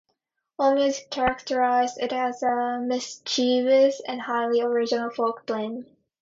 [0.59, 5.95] AllMusic characterized it as a "mischievous and highly original folk blend".